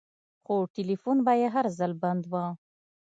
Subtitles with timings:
[0.43, 2.33] خو ټېلفون به يې هر ځل بند و.